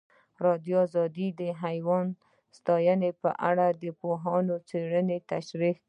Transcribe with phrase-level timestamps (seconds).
[0.03, 2.07] ازادي راډیو د حیوان
[2.57, 5.79] ساتنه په اړه د پوهانو څېړنې تشریح کړې.